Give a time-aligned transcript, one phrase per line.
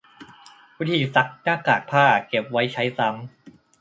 [0.77, 3.19] วิธีซักหน้ากากผ้า เก็บไว้ใช้ซ้ำ